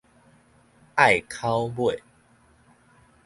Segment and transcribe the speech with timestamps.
[0.95, 2.01] 隘口尾